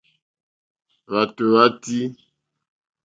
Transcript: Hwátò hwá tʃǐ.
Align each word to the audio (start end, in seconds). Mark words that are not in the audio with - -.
Hwátò 1.07 1.43
hwá 1.49 1.65
tʃǐ. 1.81 1.99